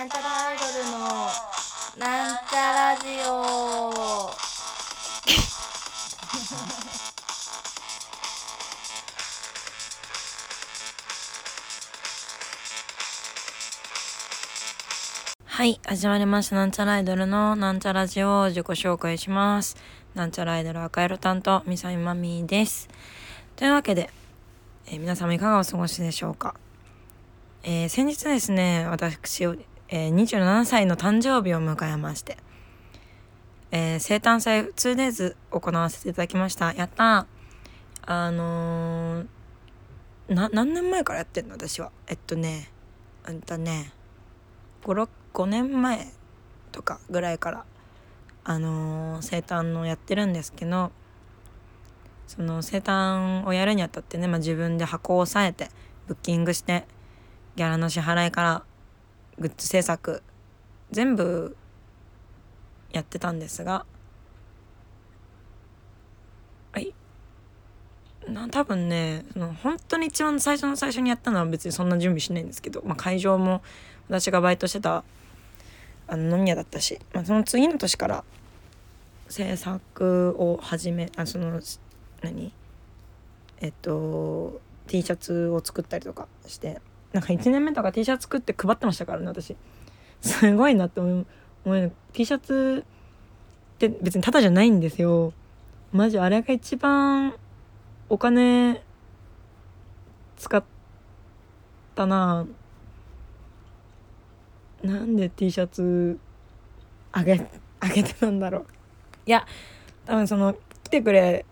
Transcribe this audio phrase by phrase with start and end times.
[0.00, 0.98] なんちゃらアイドルの
[1.98, 4.30] なんちゃラジオ。
[15.44, 16.56] はい始まりました。
[16.56, 19.76] なんちゃらアイドルのなんちゃラジオを自己紹介します。
[20.14, 22.88] なんちゃらアイドル赤色担当みさみまみです。
[23.54, 24.10] というわけで、
[24.86, 26.54] えー皆様いかがお過ごしでしょうか。
[27.64, 29.46] えー先日ですね私、
[29.92, 32.38] えー27歳の誕生日を迎えまして、
[33.72, 36.72] えー生誕祭 2days 行わせていただきました。
[36.72, 37.26] やった
[38.02, 39.26] あのー
[40.28, 41.54] な何年前からやってんの？
[41.54, 41.90] 私は。
[42.06, 42.70] えっとね
[43.26, 43.92] うんとね
[44.84, 46.06] 5、6、5年前
[46.70, 47.64] とかぐらいから
[48.44, 50.92] あのー生誕のやってるんですけど
[52.28, 55.68] その生誕をやるにあたってね、まあ、自分で箱を押さえて
[56.06, 56.86] ブッキングして
[57.56, 58.62] ギャラの支払いから
[59.40, 60.22] グッズ制作
[60.90, 61.56] 全部
[62.92, 63.86] やってたんですが
[66.72, 66.94] はい。
[68.28, 73.62] な多分ねその本当に一番最初の最初にやったのは別にそんな準備しないんですけど、まあ、会場も
[74.08, 75.04] 私がバイトしてた
[76.06, 78.24] あの飲み屋だったし、まあ、その次の年から
[79.28, 81.60] 制作を始めあその
[82.22, 82.52] 何？
[83.60, 86.80] えっと T シャツを作ったりとかして
[87.12, 89.56] なんか1年目とか T シャツ作って配ってましたからね私。
[90.20, 91.24] すごいなって思
[91.64, 92.84] う T シャツ
[93.74, 95.32] って別にタダじゃないんですよ。
[95.92, 97.34] マジあれが一番
[98.08, 98.82] お金
[100.36, 100.62] 使っ
[101.94, 102.46] たな。
[104.82, 106.18] なんで T シャツ
[107.12, 107.46] あげ
[107.80, 108.66] あげてたんだろう。
[109.26, 109.46] いや
[110.06, 111.44] 多分その来てくれ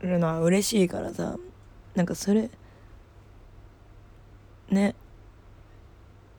[0.00, 1.36] るのは嬉しいからさ。
[1.94, 2.48] なんかそれ
[4.70, 4.94] ね。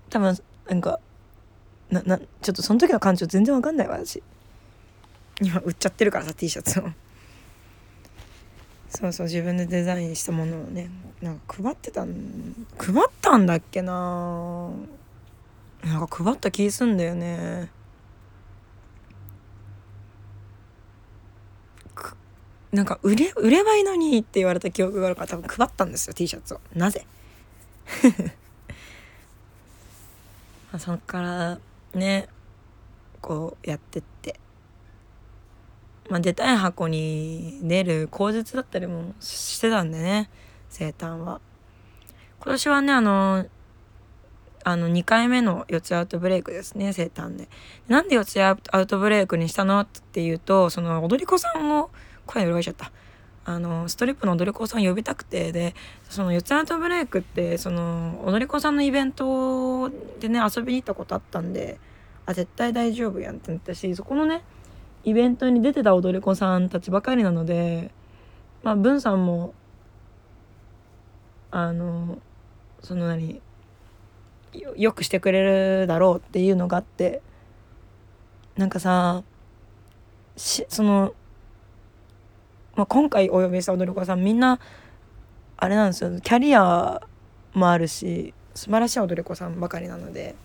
[0.09, 0.37] 多分
[0.67, 0.99] なんか
[1.89, 4.21] ななちょっとその時の感情全然わかんない私。
[5.41, 6.83] 今売っちゃってるからさ T シャツを。
[8.89, 10.89] そうそう自分でデザインしたものをね
[11.21, 14.69] なんか配ってたん配ったんだっけな。
[15.83, 17.69] なんか配った気すんだよね。
[22.71, 26.61] なんか売れ売ればいいのにって言われた記憶があるから多分配ったんですよ T シャツを。
[26.73, 27.05] なぜ？
[30.71, 31.59] まあそっから
[31.93, 32.27] ね
[33.21, 34.39] こうやってって。
[36.09, 40.29] まあ出たい箱に出る口実だったりもしてたんでね
[40.69, 41.39] 生誕は。
[42.41, 43.45] 今年はねあの
[44.63, 47.47] あの2回目の四つアウトブレイクですね生誕で。
[47.87, 51.89] なんで四つアウトブレイクにしたのっていうとその踊り子さんを
[52.25, 52.91] 声震えちゃった。
[53.43, 55.73] あのストリップの踊り子さん呼びたくてで
[56.09, 61.79] その四つアウトブレイクってその踊り子さんのイベントでね遊びに行ったことあったんで
[62.25, 64.43] あ絶対大丈夫やんってなったしそこのね
[65.03, 67.91] イベントに出てた踊り子さんたちばかりなので
[68.61, 69.55] まあ文さんも
[71.49, 72.19] あの
[72.81, 73.41] その何
[74.53, 77.21] よよくしてくれるだろうっていうのがあって
[78.55, 79.23] なんかさ
[80.37, 81.13] しその、
[82.75, 84.59] まあ、今回お呼びした踊り子さんみんな
[85.57, 87.01] あれなんですよキャリア
[87.53, 90.35] もあるし素晴らしい踊り子さんばかりなので。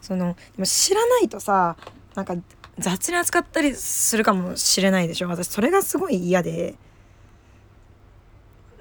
[0.00, 1.76] そのでも知らないとさ
[2.16, 2.34] なんか
[2.76, 5.28] 雑に扱ったりするかもしれないでしょ。
[5.28, 6.74] 私それがすごい嫌で。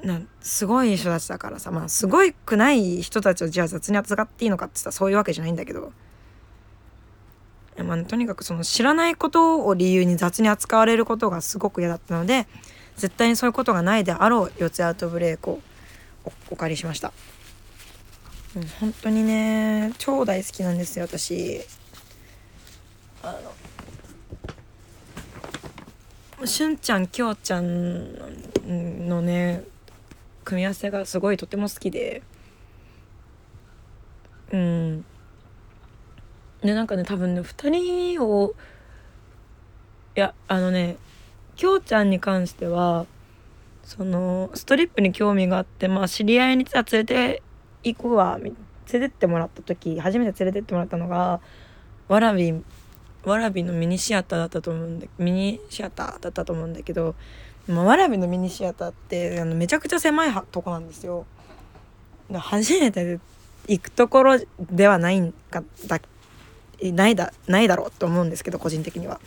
[0.03, 1.69] なすごい人たちだからさ。
[1.69, 5.93] まあすごくない人たちをじゃあ雑に扱っていいのかって言ったらそういうわけじゃないんだけど、
[7.77, 12.45] まあ、とにかくその知らないことを理由に雑に扱われることがすごく嫌だったので
[12.95, 15.59] 絶対にそういうことがないであろう四つアウトブレイクを
[16.25, 17.11] おお借りしました。
[18.55, 21.61] うん、本当にね超大好きなんですよ私。
[23.23, 23.35] あ
[26.39, 29.63] のしゅんちゃんきょうちゃんのね
[30.43, 32.21] 組み合わせがすごいとても好きで。
[34.51, 35.05] うん。
[36.61, 38.53] でなんかね多分ね2人を
[40.15, 40.97] いやあのね
[41.55, 43.05] きょうちゃんに関しては
[43.83, 47.41] そのストリップに興味があってまあ知り合いに連れて
[47.83, 48.55] 行くわ連
[48.93, 51.39] れてってもらった時初めて連れてってもらったのが
[52.07, 52.53] わらび
[53.23, 57.15] わらびのミニシアターだったと思うんだミニシアターだったと思うんだけど、
[57.67, 61.25] まあ、わらびのミニシアターってあのめちゃくちゃ狭いとこなんですよ。
[62.33, 63.19] 初めて
[63.67, 65.99] 行くところではないんかだ
[66.81, 69.19] ないだないだろうと思うんですけど個人的には。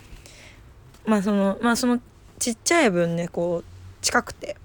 [1.05, 1.99] まあそのまあその
[2.39, 3.63] ちっちゃい分ねこう
[4.01, 4.57] 近くて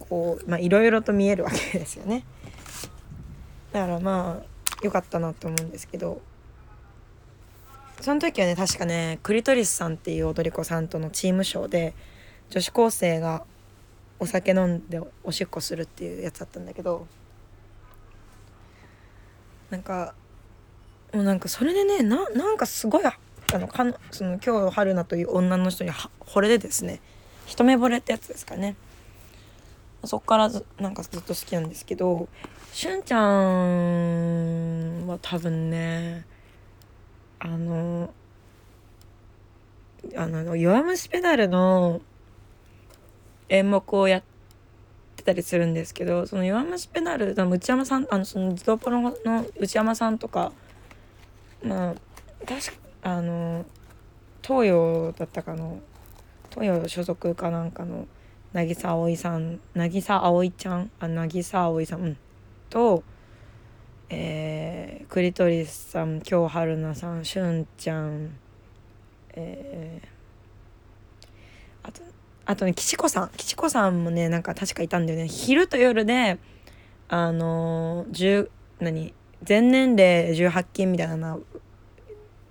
[0.00, 2.24] こうまあいろいろと見えるわけですよね。
[3.72, 4.46] だからまあ
[4.82, 6.20] 良かったなと思うんですけど
[8.00, 11.94] その時はね確かねクリトリスさんっていう踊り子さんとのチームショーで
[12.50, 13.44] 女子高生が
[14.20, 17.06] お酒飲んでおしっこするっていうやつだったんだけど
[19.70, 20.14] なんか
[21.12, 23.14] もうなんかそれでねななんかすごいあ
[23.58, 25.90] のかのその今日春菜という女の人に
[26.20, 27.00] 惚れでですね
[27.46, 28.76] 一目惚れってやつですかね。
[30.04, 32.28] そっからずなんかずっと好きなんですけど
[32.72, 36.24] しゅんちゃんは多分ね
[37.40, 38.12] あの
[40.16, 42.00] あの弱虫ペダルの
[43.48, 44.22] 演目をやっ
[45.16, 49.14] てたりするんですけどその弱虫ペダルの内山さんあのその自動プロの
[49.58, 50.52] 内山さんとか
[51.62, 51.94] まあ
[52.46, 52.72] 確か
[53.02, 53.64] あの
[54.42, 55.80] 東洋だったかの
[56.50, 58.06] 東洋所属かなんかの
[58.52, 60.90] 渚葵さん渚葵ちゃん？
[61.00, 62.16] あ渚葵さん、うん、
[62.70, 63.02] と、
[64.08, 68.30] えー、クリトリスさん京春菜さんしゅんちゃん。
[69.34, 72.02] えー、あと
[72.46, 73.30] あとね岸子さん。
[73.36, 75.28] 岸子さんもねなんか確かいたんだよね。
[75.28, 76.38] 昼と夜で
[77.08, 78.48] あのー、
[78.80, 79.12] 何？
[79.42, 81.38] 全年齢18金みたいな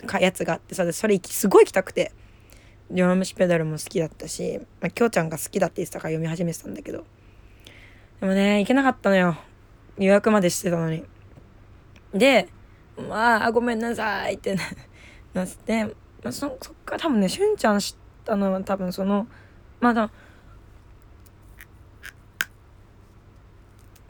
[0.06, 2.12] かやつがあってさそれすごい行きたくて。
[2.90, 7.04] 弱虫ペダルも好きだったし、まあ、きょうちゃんが好きだって言ってたから読み始めてたんだけど。
[8.22, 9.38] でもね行けなかったのよ。
[9.98, 11.04] 予約までしてたのに。
[12.14, 12.48] で
[13.10, 14.56] まあごめんなさいって
[15.34, 15.92] なって、ま
[16.26, 19.28] あ、そそっから多分ねしゅんちゃん知ったのは多分その
[19.82, 20.10] まだ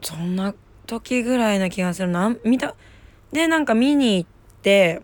[0.00, 0.54] そんな
[0.88, 2.08] 時ぐらいな気がする。
[2.08, 2.74] な見た
[3.30, 4.30] でなんか見に行っ
[4.62, 5.02] て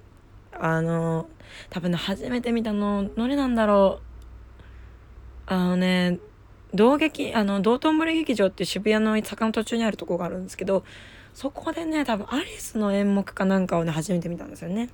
[0.53, 1.29] あの
[1.71, 4.05] 多分ね初めて見たのどれなんだろう。
[5.47, 6.19] あのね
[6.73, 10.85] 道劇あの道頓堀劇場って渋谷の坂の途中にあるとこがあるんですけど
[11.35, 14.89] そこでね多分アリスの演目かなんかをね初めて見たんですよね。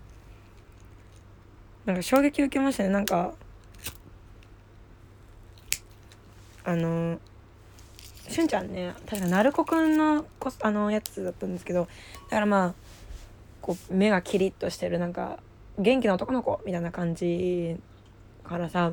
[1.86, 2.88] なんか衝撃を受けましたね。
[2.88, 3.32] なんか
[6.64, 7.18] あの
[8.30, 11.88] しゅんちゃんね確か鳴子くんのこあのやつだったんですけど
[12.24, 12.74] だからまあ
[13.60, 15.40] こう目がキリッとしてるなんか
[15.78, 17.76] 元気な男の子みたいな感じ
[18.44, 18.92] からさ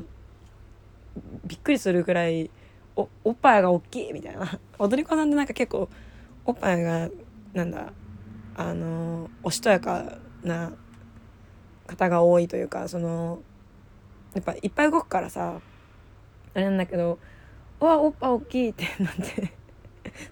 [1.44, 2.50] びっくりするくらい
[2.96, 4.58] おおっぱいが大きいみたいな。
[4.78, 5.88] 踊り子さんってなんか結構
[6.44, 7.08] おっぱいが
[7.52, 7.92] なんだ
[8.56, 10.72] あのおしとやかな
[11.86, 13.40] 方が多いというかその
[14.34, 15.60] やっぱいっぱい動くからさ
[16.54, 17.18] あれなんだけど
[17.80, 19.52] 「わおっぱ大きい」ってなって。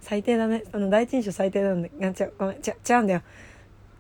[0.00, 0.64] 最低だね。
[0.72, 1.88] あの第一印象最低なんだ。
[1.88, 2.60] 違うごめん。
[2.60, 3.22] ち違うんだよ。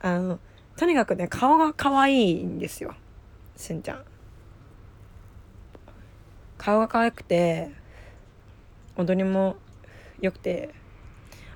[0.00, 0.38] あの
[0.76, 2.94] とにかくね顔が可愛いんですよ。
[3.56, 4.04] しんちゃん。
[6.58, 7.70] 顔が可愛くて
[8.96, 9.56] 踊りも
[10.20, 10.74] 良くて。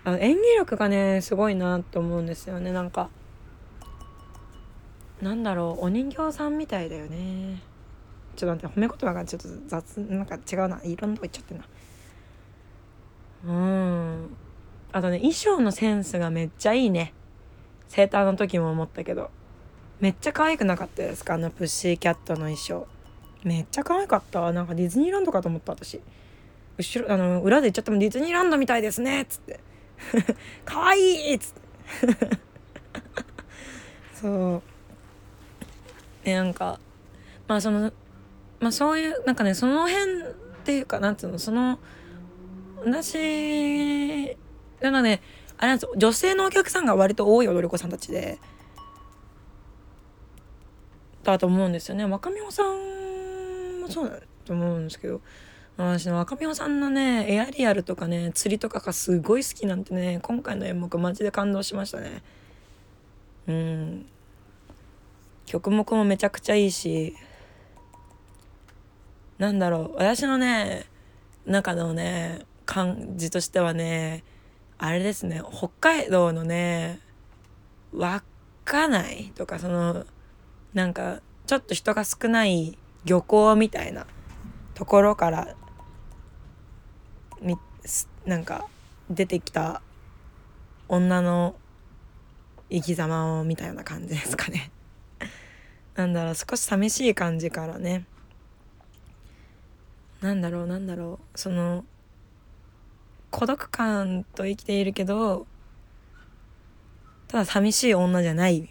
[0.03, 2.73] あの演技力がねすごいなと思うんですよね。
[2.73, 3.11] なんか
[5.21, 7.63] なんだろうお人形さんみたいだよね。
[8.37, 10.81] ちょっと待って褒め言葉がちょっと雑なんか違うな。
[10.83, 11.65] いろんなとこ行っちゃってんな。
[13.47, 14.37] うん。
[14.93, 17.15] あとね衣装のセンスがめっちゃいいね。
[17.89, 19.31] 生誕の時も思ったけど。
[20.01, 21.35] めっちゃ可愛くなかったですか？
[21.35, 22.87] あのプッシーキャットの衣装。
[23.45, 24.51] めっちゃ可愛かった。
[24.53, 26.01] なんかディズニーランドかと思った私。
[26.79, 29.61] 後ろあの裏で言っちゃってもディズニーランドみたいですねっつって。
[30.65, 31.61] 可愛いっつって。
[34.21, 34.63] そう。
[36.25, 36.81] でなんか
[37.47, 37.93] まあその
[38.61, 40.25] まあそういうなんかねその辺っ
[40.65, 41.39] ていうかなんつうの？
[41.39, 41.79] その
[42.85, 45.23] 私だからね
[45.59, 45.93] あれなんですよ。
[45.97, 48.39] 女性のお客さんが割と多い踊り子さんたちで。
[51.23, 52.05] だと思うんですよね。
[52.07, 55.21] 若美穂さんもそうだと思うんですけど。
[55.77, 62.23] 私の若美穂さんのねエアリアルとかね釣りとかがすごい好きなんてね今回の演目マジで感動しましたね。
[63.47, 64.07] うん。
[65.47, 67.17] 曲目もめちゃくちゃいいし。
[69.39, 69.95] なんだろう。
[69.97, 70.87] 私のね
[71.47, 74.23] 中のね感じとしてはね
[74.79, 77.01] あれですね北海道のね
[77.93, 78.23] 稚
[78.89, 80.07] 内とかその
[80.73, 84.07] なんかちょっと人が少ない漁港みたいな
[84.75, 85.57] ところから
[87.43, 87.57] み
[88.25, 88.69] なんか
[89.11, 89.83] 出てきた
[90.87, 91.57] 女の
[92.71, 94.71] 生き様を見たような感じですかね。
[95.97, 98.05] なんだろう少し寂しい感じからね。
[100.21, 101.85] なんだろうなんだろうその
[103.31, 105.47] 孤独感と生きているけど
[107.29, 108.69] ただ寂しい女じゃない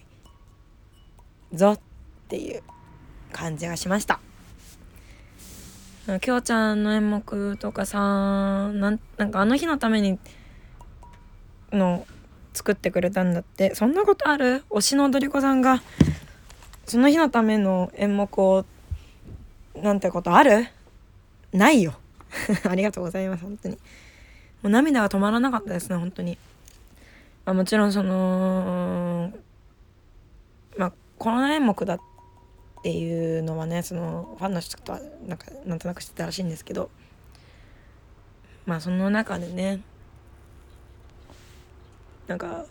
[1.53, 1.79] ぞっ
[2.27, 2.61] ていう
[3.31, 4.19] 感じがしました。
[6.21, 10.17] きょうちゃんの演目とかさなんなんかあの日のために
[11.71, 12.07] の
[12.53, 13.75] 作ってくれたんだって。
[13.75, 14.63] そんなことある？
[14.71, 15.83] 推しの踊り子さんが
[16.87, 18.65] その日のための演目を
[19.75, 20.67] なんてことある？
[21.53, 21.93] ないよ。
[22.67, 23.77] ありがとうございます本当に。
[24.61, 26.37] もう涙が止まらなかったですね本当に、
[27.45, 29.31] まあ、もちろんその
[30.77, 31.99] まあコロナ演目だっ
[32.83, 36.89] ていうのはねそのファンの人とはなんかなんとなく知ってたらしいんですけど。
[38.69, 39.81] まあその中でね
[42.27, 42.65] なんか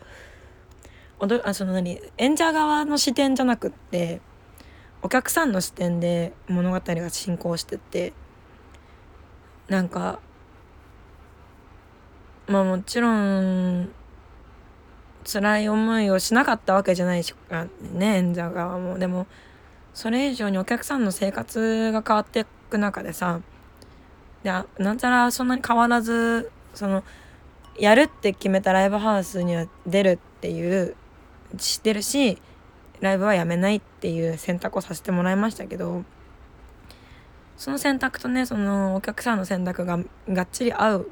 [1.18, 4.21] 踊あその何演者側の視点じゃなくって
[5.02, 8.12] お客さんの視点で物語が進行してって
[9.66, 10.21] なんか
[12.49, 13.90] まあもちろん
[15.25, 17.35] 辛い思いをしなかったわけじゃないし
[17.93, 18.99] ね演者側も。
[18.99, 19.26] でも
[19.93, 23.40] それ以上にお客さんの生活が変わっていく中でさ
[24.43, 27.02] でなんちゃらそんなに変わらずその
[27.78, 30.97] やるって決めたライブハウスには出るっていう
[31.57, 32.40] 知ってるし
[33.00, 36.05] ライブはやめないっていう選択をさせてもらいましたけど
[37.57, 41.11] その選択とねそのお客さんの選択ががっちり合う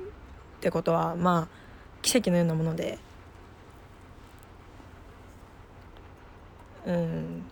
[0.67, 1.49] ってことはまあ
[2.03, 2.99] 奇跡のようなもので。
[6.85, 7.43] うん。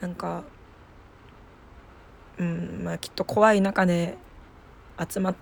[0.00, 0.42] なんか
[2.38, 4.16] うんまあきっと怖い中で
[4.98, 5.34] 集まっ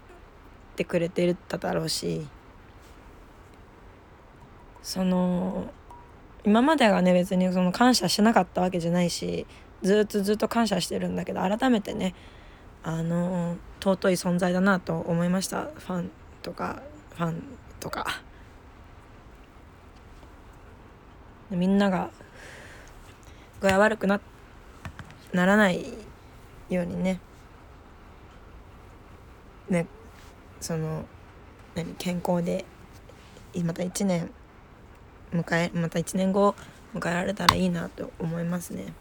[0.77, 2.27] てくれてただろうし
[4.83, 5.73] その
[6.45, 9.47] 今までがね別にその感謝しなかったわけじゃないし
[9.81, 12.15] ずっとずっと感謝してるんだけど改めてね
[12.83, 15.65] あの尊い存在だなと思いました。
[15.65, 16.11] ファン
[16.43, 16.83] とか
[17.17, 17.43] ファン
[17.81, 18.23] とか。
[21.51, 22.11] みんなが
[23.61, 24.21] 具合悪くな
[25.33, 25.95] ならない
[26.69, 27.21] ようにね。
[29.69, 29.87] ね
[30.61, 31.05] その
[31.75, 32.65] 何健康で
[33.65, 34.31] また1年
[35.33, 36.55] 迎えまた1年後
[36.95, 38.93] 迎えられたらいいなと思いますね。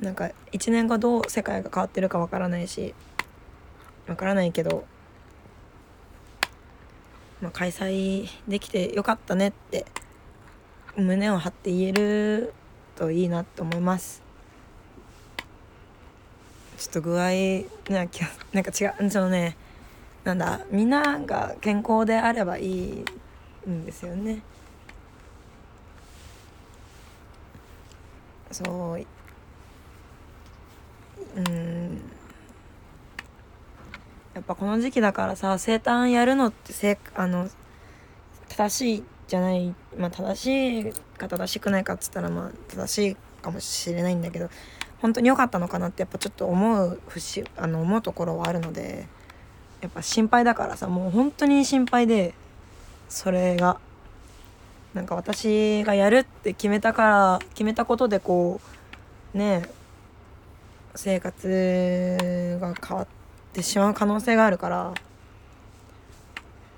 [0.00, 2.94] なんか1年後どう世界が変わってるかわからないし
[4.08, 4.84] わからないけど、
[7.42, 9.84] まあ、開催できてよかったねって
[10.96, 12.54] 胸を張って言える
[12.96, 14.22] といいなと思います。
[16.78, 17.28] ちょっと具合
[17.90, 18.18] なんか
[18.52, 19.10] なんか違う。
[19.10, 19.56] そのね
[20.24, 23.04] なんだみんなが健康であればいい
[23.68, 24.42] んですよね。
[28.50, 29.06] そう
[31.36, 32.00] うん。
[34.34, 37.48] やっぱこの時期だからさ生誕やるのってせあの
[38.48, 44.48] 正しいじゃないまあ正しいか正しくないかっつったらまあ正しいかもしれないんだけど
[45.02, 49.08] 本当に良かったのかなってやっぱちょっと思う節あの思うところはあるので
[49.80, 52.34] やっぱ心配だからさもう本当に心配で
[53.08, 53.80] それが
[54.94, 58.60] なんか私がやるって決めたから決めたことでこ
[59.34, 59.79] うねえ
[60.94, 63.06] 生活が変わっ
[63.52, 64.94] てしまう可能性があるから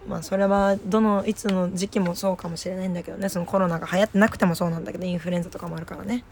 [0.06, 3.28] まあそれはどのいつの時期もそうかもしれないんだけどね。
[3.28, 6.24] そのコロナが流行ってなくてもそうなんだけどインフルエンザとかもあるからね。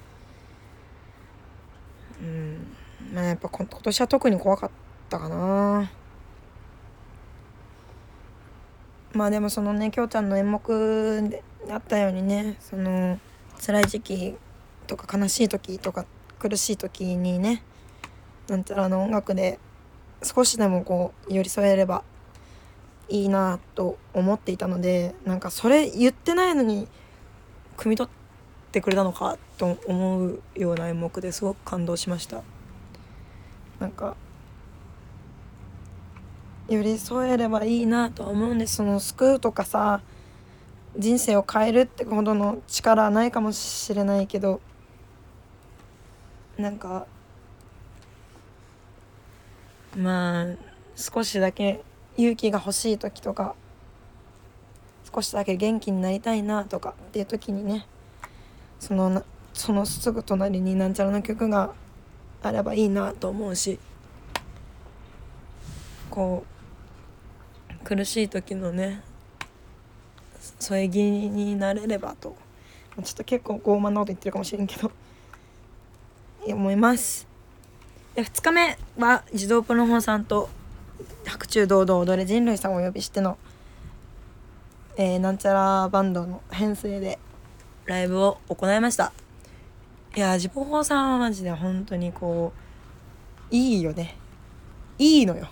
[2.20, 2.76] うん。
[3.14, 4.70] まあやっぱ今年は特に怖かっ
[5.08, 5.90] たかな。
[9.12, 13.18] まあでもそのねきょうちゃんの演目であったようにねその
[13.64, 14.37] 辛い時期
[14.87, 16.06] とか悲しい時とか
[16.38, 17.62] 苦しい時にね
[18.50, 19.61] なんちゃらの音楽で
[20.25, 22.02] 少しでもこう寄り添えれば
[23.09, 26.88] いいなと思っていたのでなんかそれ言ってないのに
[27.76, 32.42] 汲み取ってくれたのかと思うような演目ですごく感動しました。
[33.78, 34.16] なんか
[36.69, 38.76] 寄り添えればいいなとは思うんです。
[38.76, 40.02] その救うとかさ
[40.99, 44.61] 人生を変えるってほどの力はないかもしれないけど
[46.59, 47.07] なんか
[49.97, 50.47] まあ
[50.97, 51.82] 少しだけ
[52.16, 53.54] 勇気が欲しい時とか
[55.12, 57.87] 少しだけ元気になりたいなとかっていう時にね
[58.78, 61.73] そのそのすぐ隣になんちゃらの曲が
[62.42, 63.78] あればいいなと思うし
[66.11, 66.44] こ
[67.80, 69.02] う苦しい時のね
[70.59, 72.37] 添え木になれればと
[73.02, 74.90] ちょっと結構傲慢なこと言ってるかもしれんけど
[76.47, 77.29] 思います。
[78.14, 80.49] で2日目は児童プロモさんと
[81.25, 83.38] 白昼堂々踊れ人類さんをお呼びしての、
[84.97, 87.19] えー、なんちゃらバンドの編成で
[87.87, 89.12] ライブを行いました。
[90.17, 92.52] いやジボホさんはマジで本当にこ
[93.50, 94.17] ういいよね。
[94.99, 95.49] いいのよ。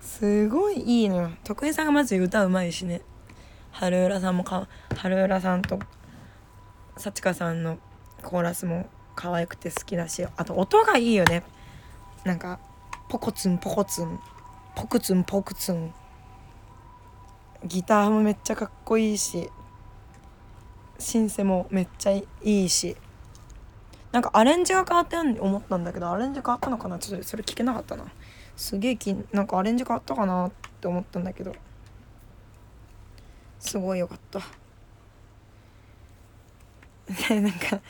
[0.00, 1.30] すごいいいのよ。
[1.44, 3.02] 徳井さんがまず歌うまいしね。
[3.70, 5.78] 春浦さんもか春浦さんと
[6.96, 7.78] 幸香さんの
[8.22, 8.88] コーラスも
[9.20, 11.42] 可愛くて好きだしあと音がいいよね。
[12.24, 12.58] なんか
[13.10, 14.18] ポコツンポコツン
[14.74, 15.92] ポクツンポクツン。
[17.66, 19.50] ギターもめっちゃかっこいいし
[20.98, 22.96] シンセもめっちゃいいし。
[24.10, 26.98] なんかアレンジが変わったように思ったんだけどアレンジ変わったのかな？
[26.98, 28.04] ちょっとそれ聞けなかったな。
[28.56, 30.50] すげえきなんかアレンジ変わったかなっ
[30.80, 31.52] て思ったんだけど。
[33.58, 34.40] すごいよかった。
[37.28, 37.80] でなんか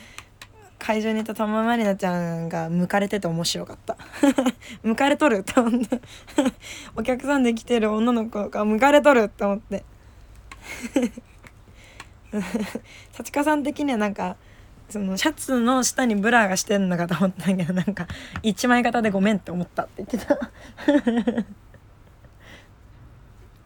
[0.81, 3.97] 会場にいた玉まりなちゃんが剥かれてて面白かった。
[4.81, 6.01] 剥かれとるって思って。
[6.97, 9.85] お客さんで来てる女の子が剥かれとるって思って。
[13.13, 14.37] 幸香さん的にはなんか
[14.89, 18.07] そのシャツの下にブラーがしてんのかと思ったんだけどなんか
[18.41, 20.39] 一枚型でごめんって思ったって言ってた。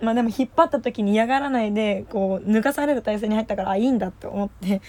[0.01, 4.81] まあでも引っ張った時に嫌がらないでこう脱がされる体勢に入ったからあいいんだって思って。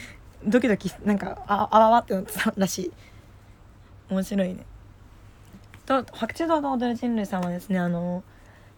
[0.46, 2.92] ドキドキなんかああわわってなってたらしい。
[4.10, 4.64] 面白いね。
[5.86, 8.22] と白昼堂々踊る人類さんはですねあの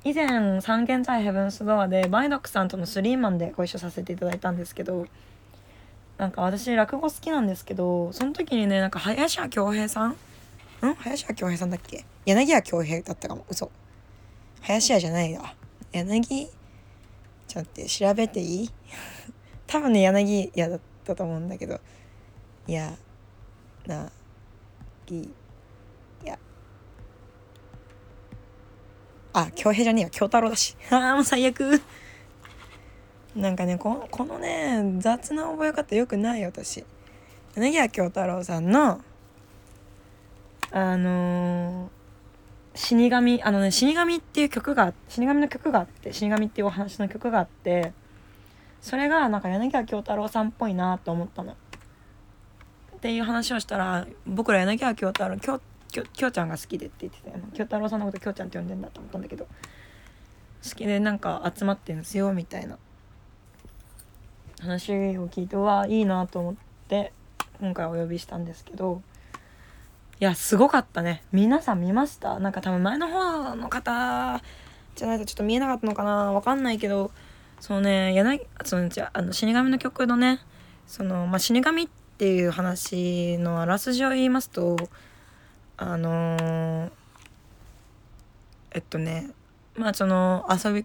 [0.05, 5.07] 以前三軒茶屋ヘブンスドアでバイドックさんとのスリーマンでご一緒させていただいたんですけど
[6.19, 10.11] なんか私落語好きなんですけどその時にねなんか林家恭平さん？
[10.11, 10.15] ん？
[10.99, 12.05] 林家恭平さんだっけ？
[12.27, 13.45] 柳家恭平だったかも。
[13.49, 13.71] 嘘。
[14.63, 15.55] 林家じゃないわ。
[15.93, 16.23] 柳？
[17.49, 18.71] ちょっと待って調べていい？
[19.67, 20.85] 多分ね柳家だった。
[21.15, 21.81] と思うんだけど
[22.67, 22.93] いや
[23.87, 24.11] な
[25.07, 25.31] ぎ
[26.25, 26.39] や。
[29.33, 30.77] あ恭平じゃねえよ京太郎だし。
[30.91, 31.81] ああもう最悪。
[33.35, 36.85] なんかねここのね雑な覚え方よくない私。
[37.55, 39.01] 柳家京太郎さんの
[40.71, 41.99] あのー
[42.75, 47.93] 死神あのね死神っていう曲が死神の曲があって死神っていうお話の曲があって
[48.81, 51.53] それがなんか柳家京太郎さんっぽいなと思ったの。
[51.53, 51.55] っ
[53.01, 59.47] ていう話をしたら僕ら柳家京太郎京京京ちゃんが好きでって言ってたよ京太郎さんのこと京ちゃんって呼んでんだと思ったんだけど。
[60.69, 62.79] 好きでなんか集まってんですよみたいな
[64.61, 66.55] 話を聞いてはいいなと思っ
[66.89, 67.13] て
[67.61, 69.01] 今回お呼びしたんですけど。
[70.21, 71.23] いやすごかったね。
[71.31, 72.41] 皆さん見ました？
[72.41, 74.43] なんか多分前の方の方
[74.97, 76.33] じゃないとちょっと見えなかったのかな？
[76.33, 77.13] わかんないけど。
[77.61, 80.41] そのね柳そのじゃあの死神の曲のね
[80.87, 84.77] その、まあ、死神っていう話のあらすじを言いますと
[85.77, 86.91] あのー、
[88.73, 89.31] えっとね
[89.77, 90.85] まあその遊び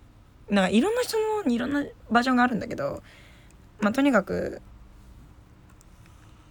[0.50, 3.02] なんかいろんな人のいろんなバージョンがあるんだけど
[3.80, 4.62] まあとにかく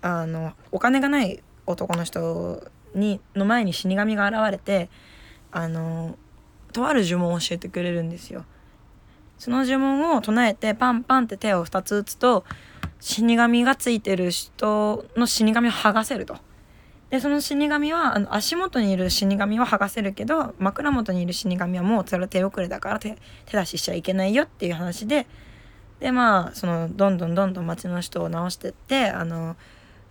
[0.02, 2.62] あのお金がない男の人
[2.94, 4.88] にの前に死神が現れて
[5.52, 6.16] あの
[6.72, 8.44] とある呪文を教えてくれるんですよ。
[9.42, 12.44] その呪文を唱えてパンパンって手を2つ打つと
[13.00, 16.36] 死神がついてる人の死神を剥がせると。
[17.10, 25.26] でその死神はあの足元にいる死神は剥がせるけど枕元にいる死神はもうそれは手遅れだから手手出ししちゃいけないよっていう話で
[25.98, 29.56] でまあそのどんどんどんどん町の人を治してってあの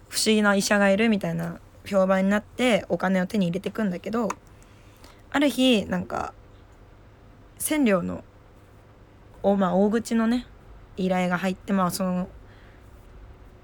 [0.10, 4.28] 不思議な医者がいるみたいな評判になってお金を手に入れてくんだけど
[5.32, 6.34] ある日なんか
[7.58, 8.26] 千両の
[9.44, 10.46] お、まあ、大口のね
[10.98, 12.28] 依頼が入ってまあその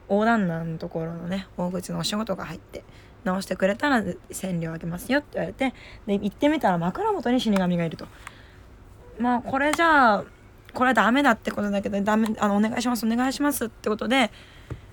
[0.09, 2.83] 横断難のところのね大口のお仕事が入って
[3.23, 5.73] 直してくれたら千両あげますよって言われて
[6.05, 8.07] で行ってみたら枕元に死神がいると。
[9.19, 10.25] まあこれじゃあ
[10.73, 14.31] これはダメだってことだけどダメあのお願いしますお願いしますってことで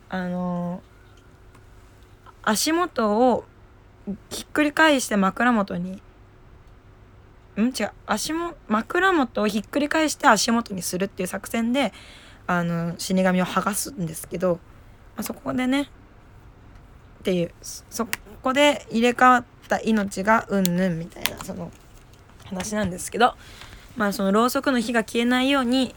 [0.09, 0.83] あの
[2.43, 3.45] 足元を
[4.31, 6.01] ひっくり返して枕元に
[7.63, 7.91] ん違う。
[8.07, 11.93] 足も枕元をひっくり返して足元にするっていう作戦で
[12.47, 14.55] あの死神を剥がすんですけど、
[15.17, 15.87] まあ、そこでねっ
[17.23, 18.07] ていうそ
[18.43, 21.71] こで入れ替わった命がうんぬんみたいなその
[22.45, 23.35] 話なんですけど
[23.97, 25.95] まあそのろうそくの火が消えないように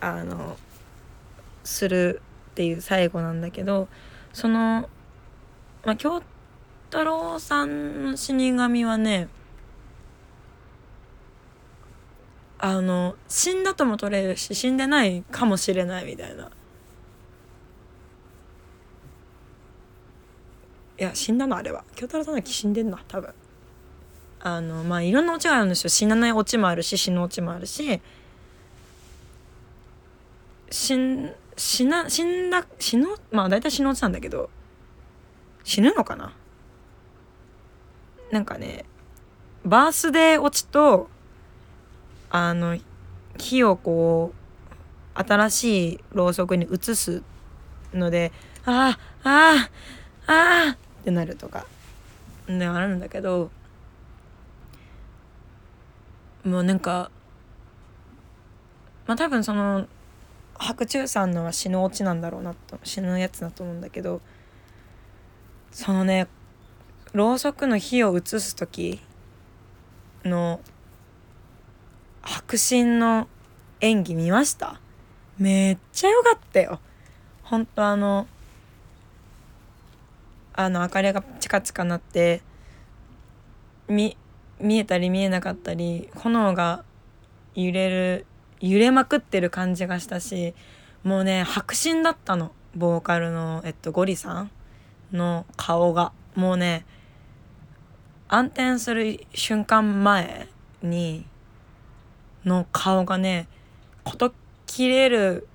[0.00, 0.56] あの
[1.62, 2.20] する
[2.50, 3.88] っていう最後なんだけど
[4.32, 4.88] その
[5.84, 6.22] まあ京
[6.90, 9.28] 太郎さんの死神はね
[12.66, 16.50] あの死んだとも取れるし死んでないかもしれないみたいな。
[20.98, 21.84] いや死んだのあれは。
[21.94, 23.34] 京太郎さんだけ死んでんな多分。
[24.40, 25.90] あのまあいろんなオチがあるんですよ。
[25.90, 28.00] 死なないオチもあるし死ぬオチもあるし。
[30.70, 34.48] 死ん死な死んだ死のまあ大体死ぬオチなんだけど
[35.64, 36.32] 死ぬのかな？
[38.32, 38.86] なんかね
[39.66, 41.10] バースデーオチと
[42.30, 42.78] あの
[43.38, 47.22] 火をこう新しいろうそくに移す
[47.92, 48.32] ので
[48.64, 49.68] あああ
[50.26, 51.66] あああってなるとか
[52.46, 53.50] であるんだけど
[56.44, 57.10] もうなんか
[59.06, 59.86] まあ多分その
[60.58, 64.20] 白昼さんのは死ぬオチなんだろうなと死ぬやつだと思うんだけど
[65.70, 66.28] そのね
[67.12, 69.00] ろうそくの火を移す時
[70.24, 70.60] の
[72.24, 73.28] 迫真の
[73.80, 74.80] 演技見ました？
[75.38, 76.80] めっちゃ良かったよ。
[77.42, 78.26] ほんとあの
[80.54, 82.42] あの明かりがチカチカなって
[83.88, 84.16] 見
[84.60, 86.84] 見えたり見えなかったり炎が
[87.54, 88.26] 揺れる
[88.60, 90.54] 揺れまくってる感じがしたし
[91.02, 92.52] もうね迫真だったの。
[92.74, 94.50] ボーカルの、えっと、ゴリさん
[95.12, 96.12] の顔が。
[96.34, 96.84] もうね
[98.26, 100.48] 暗転する瞬間前
[100.82, 101.24] に
[102.44, 103.48] の顔がね
[104.04, 104.32] 事
[104.66, 105.48] 切れる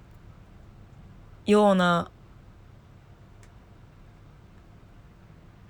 [1.45, 2.09] ような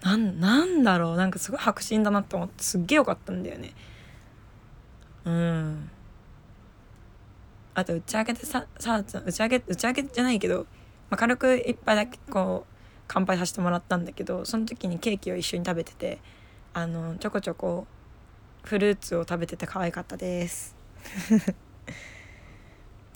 [0.01, 1.17] なんなんだろう。
[1.17, 3.73] なんかすごい迫真だなと思ってすっげえよかったんだよね。
[5.25, 5.89] うん。
[7.75, 10.65] あと打ち上げでささ打ち上げ打ち上げじゃないけど、
[11.09, 12.73] まあ、軽く一杯だけこう
[13.07, 16.19] 乾杯させてもらったんだけどその時にケーキを一緒に食べてて
[16.73, 17.85] あのちょこちょこ
[18.63, 20.78] フルーツを食べてて可愛かったです。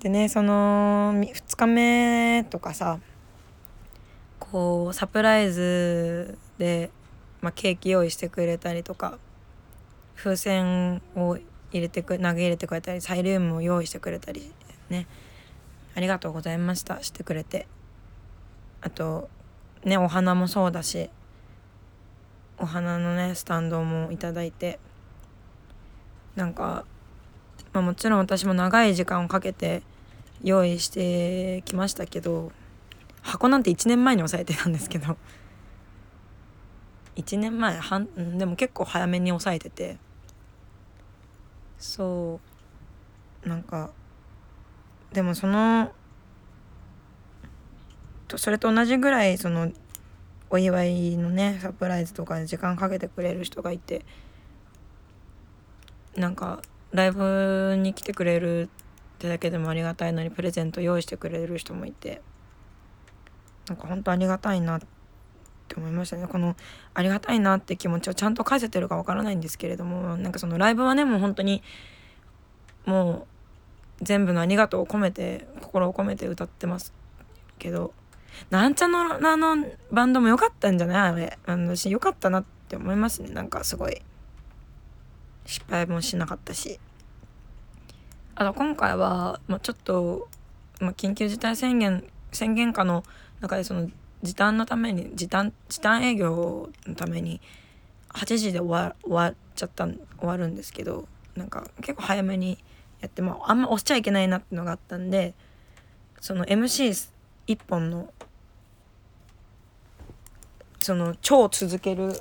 [0.02, 3.00] でねその2日目とかさ
[4.40, 6.92] こうサプライズで、
[7.42, 9.18] まあ、ケーキ用意してくれたりとか
[10.16, 11.38] 風船を
[11.72, 14.54] 入れてく投げ入れてくれたりサイリウムを用意してくれたり
[14.90, 15.08] ね
[15.96, 17.68] ありがとうございましたしてくれて。
[18.86, 19.30] あと
[19.86, 21.10] ねお花もそうだし
[22.58, 24.78] お花のねスタンドもいただいて
[26.36, 26.84] なんか、
[27.74, 29.82] まあ、もちろん私も長い時間をかけて
[30.44, 32.52] 用意してきましたけど
[33.22, 35.18] 箱なんて1年前に抑えてたんですけど
[37.16, 39.98] 1年前半でも結構早めに抑えてて
[41.80, 42.40] そ
[43.46, 43.90] うなんか
[45.12, 45.92] でもその
[48.36, 49.72] それと同じぐらいその
[50.50, 54.06] お祝いのねサプライズとかで時間かけてくれる人がいて
[56.16, 56.62] なんか
[56.94, 58.68] ライブに来てくれるっ
[59.20, 62.22] てだけでもありがたいのにプレゼント用意してくれる人もいて。
[63.70, 64.82] なんか本当ありがたいなっ
[65.70, 66.28] て思いましたね。
[66.28, 66.58] この
[66.94, 71.64] ありがたいなって気持ちをちゃんと返せてるかわからないんですけれどもなんかそのライブはねもう本当に
[72.86, 73.26] も
[74.02, 76.94] う全部のありがとうを込めて心を込めて歌ってます
[77.58, 77.94] けど。
[78.50, 81.12] なんちゃのあのバンドも良かったんじゃない？
[81.14, 81.38] あれ。
[81.48, 83.30] 私良かったなって思いますね。
[83.30, 84.02] なんかすごい。
[85.46, 86.80] 失敗もしなかったし。
[88.36, 90.28] あと今回は、まあ、ちょっと、
[90.80, 93.04] まあ、緊急事態宣言宣言下の
[93.42, 93.90] 中でその
[94.24, 97.42] 時短のために時短時短営業のために
[98.10, 102.58] 8時で終わ終わっちゃった終わるんですけどなんか結構早めに
[103.02, 105.36] やってもあんま押しちゃいけないなってのがあったんで
[106.22, 107.12] その MC1
[107.68, 108.12] 本の
[110.84, 112.14] その超続ける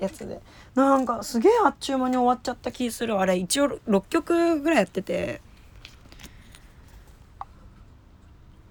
[0.00, 0.40] やつで。
[0.74, 3.18] なんかすげえあっちゅう間に終わっちゃった気する。
[3.18, 5.40] あれ一応6曲ぐらいやってて。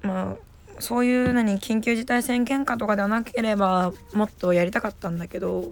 [0.01, 0.35] まあ
[0.79, 5.71] そういうのに緊急事態宣言下とかではなければもっとやりたかったんだけど。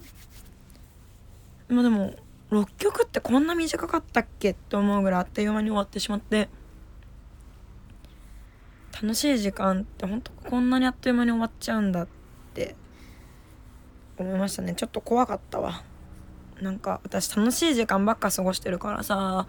[1.69, 2.13] まあでも
[2.51, 6.49] 6曲ってこんな短かったっけって思うぐらいあっという間に終わってしまって。
[8.99, 12.07] 楽しい時間ってほんとこんなにあっという間に終わっちゃうんだっ
[12.55, 12.75] て。
[14.23, 14.73] 思いましたね。
[14.75, 15.84] ちょっと怖かったわ。
[16.62, 19.47] なんか私楽しい時間ばっか過ごしてるからさ。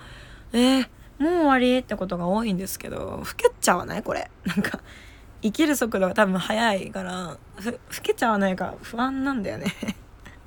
[0.52, 4.30] えー、もう終わりってことが多いんですけど老けちゃわないこれ。
[4.44, 4.80] なんか
[5.42, 9.72] 生きる速度が多分速いからふ老けちゃわないか不安なんだよね。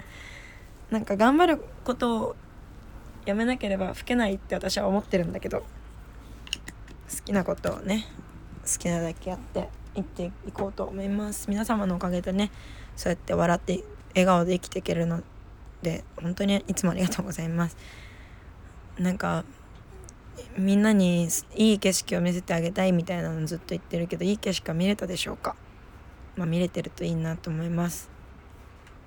[0.90, 2.36] なんか頑張ることを
[3.26, 5.66] やめなければ老けないって私は思ってるんだけど好
[7.24, 8.08] きなことをね
[8.64, 11.50] 好きなだけやっていっていこうと思います。
[11.50, 12.52] 皆様のおかげでね
[12.96, 15.22] そうやって笑って笑顔で生きていけるの
[15.82, 17.78] で本当にいつもありがとうございます。
[18.98, 19.44] なんか
[20.58, 25.56] みんなにいい景色を見せてあげたいみたいなのずっと言ってるけどいい景色は見れたでしょうか？
[26.36, 28.10] まあ見れてるといいなと思います。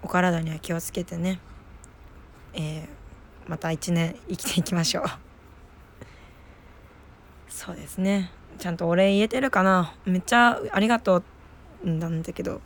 [0.03, 1.41] お体には気をつけてね。
[2.55, 2.89] えー、
[3.49, 5.05] また一年生きていきましょう。
[7.49, 8.31] そうですね。
[8.59, 9.95] ちゃんとお礼言えてるかな？
[10.05, 11.23] めっちゃありがと
[11.85, 12.61] うなんだけど。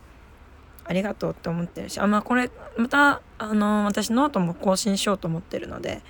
[0.89, 6.01] ありがとうって思ってるしあまあこれまたあの私ノートも更新しようと思ってるので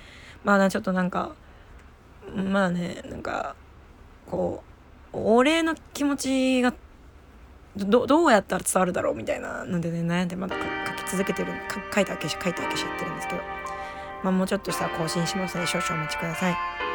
[0.42, 1.32] まあちょっとなんか
[2.34, 3.56] まあねなんか
[4.26, 4.64] こ
[5.12, 6.72] うお礼の気持ちが
[7.76, 10.56] どどうやったら伝わるだろうみたいなのでね悩んでまだ
[10.98, 11.52] 書き続けてる
[11.94, 13.42] 書いたわけし書いたわけしやってるんですけど
[14.22, 16.89] まあもうちょっとしたら更新しますので少々お待ちください。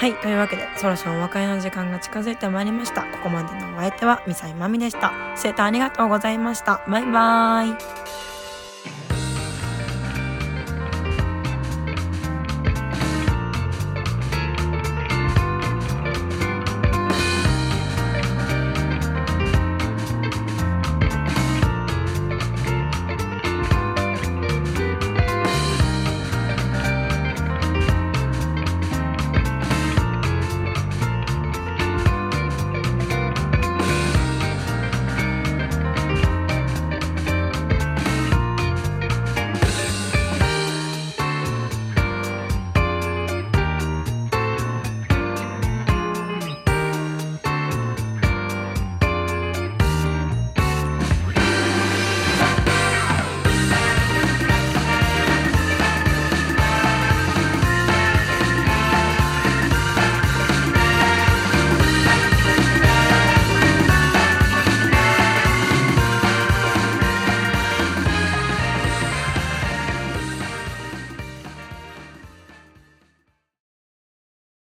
[0.00, 3.02] はいというわけでそろそろお別れの時間が近づいてまいりました。
[3.02, 5.12] ここまでのお相手はミサイマミでした。
[5.36, 6.80] 生徒ありがとうございました。
[6.88, 8.29] バイバーイ。